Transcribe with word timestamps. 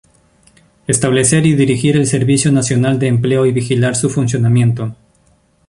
Establecer 0.87 1.45
y 1.45 1.53
dirigir 1.53 1.95
el 1.95 2.07
servicio 2.07 2.51
nacional 2.51 2.97
de 2.97 3.05
empleo 3.05 3.45
y 3.45 3.51
vigilar 3.51 3.95
su 3.95 4.09
funcionamiento. 4.09 4.95